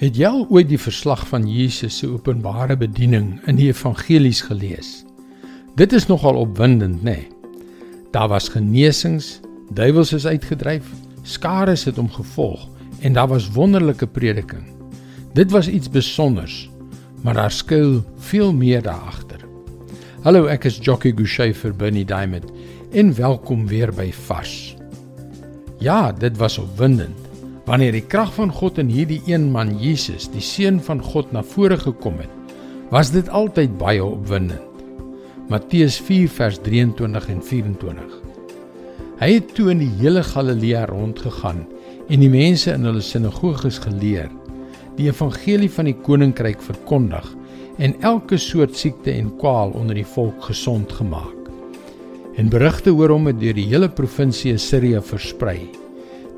Het 0.00 0.16
jy 0.16 0.24
al 0.24 0.46
ooit 0.48 0.70
die 0.70 0.80
verslag 0.80 1.26
van 1.28 1.42
Jesus 1.44 1.98
se 2.00 2.06
openbare 2.08 2.72
bediening 2.80 3.34
in 3.50 3.58
die 3.58 3.66
evangelies 3.68 4.38
gelees? 4.46 5.02
Dit 5.76 5.92
is 5.92 6.06
nogal 6.08 6.38
opwindend, 6.40 7.02
nê? 7.04 7.18
Nee? 7.18 7.58
Daar 8.14 8.30
was 8.32 8.48
genesings, 8.48 9.42
duiwels 9.76 10.14
is 10.16 10.24
uitgedryf, 10.24 10.88
skare 11.22 11.76
het 11.76 12.00
hom 12.00 12.08
gevolg 12.16 12.64
en 13.04 13.12
daar 13.12 13.28
was 13.28 13.52
wonderlike 13.52 14.06
prediking. 14.06 14.64
Dit 15.36 15.52
was 15.52 15.68
iets 15.68 15.92
spesiaals, 15.92 16.70
maar 17.20 17.34
daar 17.34 17.52
skuil 17.52 18.00
veel 18.16 18.54
meer 18.56 18.82
daar 18.82 19.04
agter. 19.04 19.44
Hallo, 20.24 20.46
ek 20.46 20.64
is 20.64 20.80
Jockey 20.80 21.12
Gouchee 21.12 21.52
vir 21.52 21.76
Bernie 21.76 22.08
Diamond 22.08 22.48
en 22.92 23.12
welkom 23.14 23.66
weer 23.68 23.92
by 23.92 24.08
Vars. 24.12 24.76
Ja, 25.78 26.12
dit 26.12 26.36
was 26.40 26.58
opwindend 26.58 27.29
Wanneer 27.70 27.94
die 27.94 28.02
krag 28.02 28.32
van 28.34 28.50
God 28.50 28.80
in 28.82 28.88
hierdie 28.90 29.20
een 29.30 29.44
man 29.54 29.76
Jesus, 29.78 30.24
die 30.32 30.42
seun 30.42 30.80
van 30.82 30.98
God 31.06 31.28
na 31.30 31.38
vore 31.46 31.76
gekom 31.78 32.16
het, 32.18 32.54
was 32.90 33.12
dit 33.14 33.28
altyd 33.30 33.76
baie 33.78 34.02
opwindend. 34.02 34.80
Matteus 35.46 36.00
4 36.02 36.32
vers 36.34 36.56
23 36.66 37.28
en 37.30 37.44
24. 37.46 38.16
Hy 39.20 39.28
het 39.36 39.52
toe 39.54 39.68
in 39.70 39.84
die 39.84 39.90
hele 40.00 40.24
Galilea 40.26 40.88
rondgegaan 40.90 41.60
en 42.10 42.24
die 42.24 42.32
mense 42.32 42.74
in 42.74 42.88
hulle 42.88 43.04
sinagoges 43.06 43.78
geleer, 43.84 44.32
die 44.98 45.06
evangelie 45.06 45.70
van 45.70 45.86
die 45.86 45.94
koninkryk 45.94 46.58
verkondig 46.66 47.28
en 47.78 47.94
elke 48.02 48.38
soort 48.42 48.74
siekte 48.74 49.14
en 49.14 49.30
kwaal 49.38 49.70
onder 49.78 49.94
die 49.94 50.08
volk 50.16 50.48
gesond 50.48 50.90
gemaak. 50.98 51.38
En 52.34 52.50
berigte 52.50 52.90
oor 52.90 53.14
hom 53.14 53.30
het 53.30 53.38
deur 53.38 53.54
die 53.54 53.68
hele 53.70 53.92
provinsie 53.94 54.56
Assirië 54.58 55.04
versprei. 55.06 55.60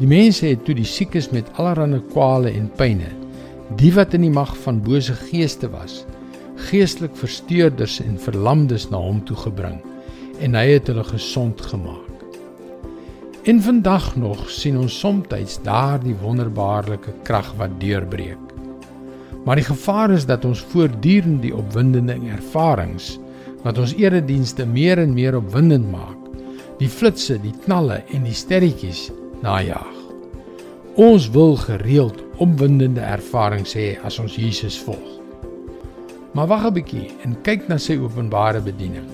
Die 0.00 0.08
mense 0.08 0.46
het 0.48 0.62
toe 0.64 0.72
die 0.72 0.88
siekes 0.88 1.28
met 1.28 1.48
allerlei 1.60 2.00
kwale 2.14 2.48
en 2.56 2.70
pyne, 2.78 3.10
die 3.76 3.90
wat 3.92 4.14
in 4.16 4.24
die 4.24 4.32
mag 4.32 4.54
van 4.64 4.78
bose 4.80 5.12
geeste 5.28 5.68
was, 5.68 6.06
geestelik 6.70 7.12
versteurders 7.20 7.98
en 8.00 8.16
verlamdes 8.20 8.88
na 8.88 9.00
hom 9.00 9.20
toe 9.28 9.36
gebring 9.36 9.76
en 10.40 10.56
hy 10.56 10.64
het 10.70 10.88
hulle 10.88 11.04
gesond 11.04 11.60
gemaak. 11.68 12.08
En 13.48 13.60
vandag 13.60 14.14
nog 14.20 14.46
sien 14.52 14.78
ons 14.80 14.96
soms 15.00 15.60
daardie 15.64 16.16
wonderbaarlike 16.22 17.12
krag 17.28 17.52
wat 17.60 17.76
deurbreek. 17.80 18.40
Maar 19.44 19.60
die 19.60 19.68
gevaar 19.68 20.16
is 20.16 20.26
dat 20.28 20.44
ons 20.44 20.64
voortdurend 20.72 21.42
die 21.42 21.54
opwindende 21.56 22.16
ervarings 22.32 23.18
wat 23.64 23.78
ons 23.78 23.92
eredienste 24.00 24.64
meer 24.64 24.98
en 24.98 25.12
meer 25.12 25.36
opwindend 25.36 25.90
maak, 25.92 26.16
die 26.80 26.88
flitsse, 26.88 27.36
die 27.40 27.56
knalle 27.64 28.00
en 28.12 28.24
die 28.24 28.36
sterretjies 28.36 29.10
najag. 29.42 29.99
Ons 31.00 31.30
wil 31.32 31.54
gereeld 31.56 32.18
opwindende 32.44 33.00
ervarings 33.00 33.72
hê 33.72 33.94
as 34.04 34.18
ons 34.20 34.34
Jesus 34.36 34.74
volg. 34.84 35.12
Maar 36.36 36.48
wag 36.50 36.64
'n 36.66 36.74
bietjie 36.76 37.06
en 37.24 37.36
kyk 37.46 37.68
na 37.68 37.78
sy 37.78 37.94
openbare 37.96 38.60
bediening. 38.60 39.06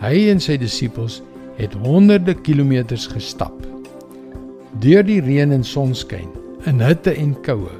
Hy 0.00 0.28
en 0.32 0.40
sy 0.40 0.56
disippels 0.60 1.22
het 1.56 1.72
honderde 1.72 2.34
kilometers 2.34 3.06
gestap. 3.06 3.56
Deur 4.80 5.02
die 5.02 5.20
reën 5.20 5.52
en 5.52 5.64
sonskyn, 5.64 6.28
in 6.66 6.80
hitte 6.80 7.14
en 7.14 7.32
koue, 7.42 7.72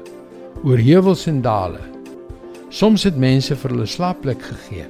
oor 0.63 0.77
heuwels 0.77 1.27
en 1.27 1.41
dale. 1.41 1.83
Soms 2.69 3.03
het 3.03 3.17
mense 3.17 3.55
vir 3.55 3.71
hulle 3.71 3.85
slaapplek 3.85 4.41
gegee. 4.41 4.87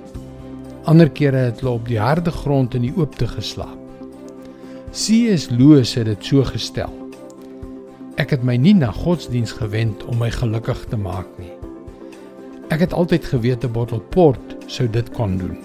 Ander 0.86 1.10
kere 1.10 1.38
het 1.38 1.60
hulle 1.60 1.74
op 1.74 1.88
die 1.88 2.00
harde 2.00 2.32
grond 2.32 2.74
in 2.74 2.82
die 2.82 2.94
oopte 2.96 3.28
geslaap. 3.28 3.78
C.S. 4.92 5.50
Lewis 5.50 5.96
het 5.96 6.06
dit 6.06 6.26
so 6.26 6.44
gestel. 6.44 7.07
Ek 8.18 8.32
het 8.34 8.42
my 8.42 8.56
nie 8.58 8.74
na 8.74 8.88
godsdiens 8.90 9.52
gewend 9.60 10.02
om 10.10 10.18
my 10.18 10.32
gelukkig 10.34 10.80
te 10.90 10.98
maak 10.98 11.28
nie. 11.38 11.52
Ek 12.74 12.82
het 12.82 12.94
altyd 12.94 13.26
geweet 13.30 13.64
'n 13.64 13.72
bottel 13.72 14.00
port 14.00 14.56
sou 14.66 14.88
dit 14.90 15.10
kon 15.14 15.38
doen. 15.38 15.58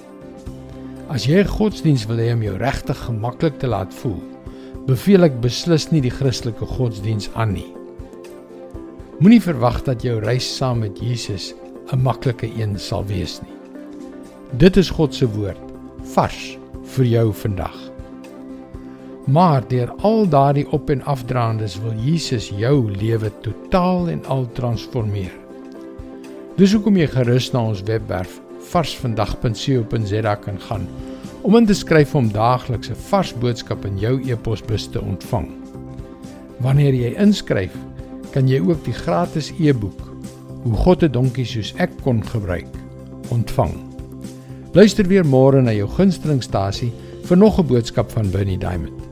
As 1.09 1.25
jy 1.25 1.45
godsdiens 1.45 2.05
wil 2.07 2.17
hê 2.17 2.33
om 2.33 2.43
jou 2.43 2.57
regtig 2.57 2.99
gemaklik 3.09 3.59
te 3.59 3.67
laat 3.67 3.95
voel, 3.95 4.21
beveel 4.87 5.25
ek 5.25 5.41
beslis 5.41 5.91
nie 5.91 6.01
die 6.01 6.11
Christelike 6.11 6.67
godsdiens 6.67 7.31
aan 7.35 7.53
nie. 7.53 7.73
Moenie 9.19 9.41
verwag 9.41 9.83
dat 9.83 10.03
jou 10.03 10.21
reis 10.21 10.57
saam 10.57 10.79
met 10.79 11.01
Jesus 11.01 11.55
'n 11.93 12.03
maklike 12.03 12.51
een 12.57 12.79
sal 12.79 13.05
wees 13.05 13.41
nie. 13.41 13.57
Dit 14.59 14.77
is 14.77 14.91
God 14.91 15.15
se 15.15 15.27
woord, 15.27 15.61
vars 16.03 16.59
vir 16.85 17.05
jou 17.05 17.33
vandag. 17.33 17.92
Maar 19.27 19.63
deur 19.69 19.93
al 20.03 20.29
daardie 20.29 20.67
op 20.71 20.91
en 20.91 21.03
afdraandes 21.05 21.81
wil 21.81 21.95
Jesus 21.95 22.49
jou 22.57 22.91
lewe 22.91 23.31
totaal 23.41 24.09
en 24.09 24.25
al 24.25 24.49
transformeer. 24.53 25.33
Dis 26.57 26.73
hoekom 26.75 26.97
jy 26.97 27.07
gerus 27.07 27.53
na 27.53 27.63
ons 27.71 27.83
webwerf 27.87 28.41
varsvandag.co.za 28.73 30.35
kan 30.35 30.61
gaan 30.61 30.87
om 31.43 31.57
in 31.59 31.67
te 31.67 31.75
skryf 31.75 32.15
om 32.15 32.33
daagliks 32.33 32.91
'n 32.91 32.99
vars 33.11 33.35
boodskap 33.35 33.85
in 33.85 33.99
jou 33.99 34.21
e-posbus 34.31 34.87
te 34.87 35.01
ontvang. 35.01 35.49
Wanneer 36.59 36.95
jy 36.95 37.15
inskryf, 37.19 37.75
kan 38.33 38.49
jy 38.49 38.61
ook 38.61 38.85
die 38.85 38.95
gratis 38.95 39.53
e-boek 39.59 40.13
Hoe 40.63 40.75
God 40.75 41.03
'n 41.03 41.13
donkie 41.13 41.45
soos 41.45 41.75
ek 41.77 41.91
kon 42.03 42.23
gebruik 42.23 42.69
ontvang. 43.29 43.75
Luister 44.73 45.07
weer 45.09 45.25
môre 45.25 45.63
na 45.63 45.73
jou 45.73 45.89
gunstelingstasie 45.89 46.93
vir 47.25 47.37
nog 47.37 47.59
'n 47.59 47.67
boodskap 47.67 48.11
van 48.11 48.31
Bernie 48.31 48.59
Diamond. 48.59 49.12